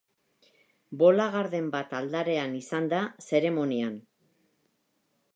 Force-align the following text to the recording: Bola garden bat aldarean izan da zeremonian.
Bola 1.01 1.25
garden 1.35 1.67
bat 1.75 1.93
aldarean 1.99 2.55
izan 2.59 2.87
da 2.93 3.01
zeremonian. 3.27 3.93